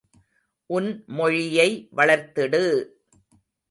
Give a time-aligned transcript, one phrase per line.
[0.69, 1.69] உன் மொழியை
[1.97, 2.63] வளர்த்திடு!